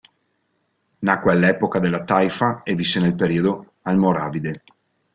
[1.01, 4.63] Nacque all'epoca delle Taifa e visse nel periodo almoravide.